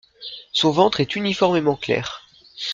Son 0.51 0.71
ventre 0.71 0.99
est 0.99 1.15
uniformément 1.15 1.75
clair. 1.75 2.25